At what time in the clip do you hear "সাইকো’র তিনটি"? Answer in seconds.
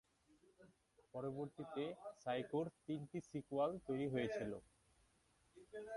2.23-3.17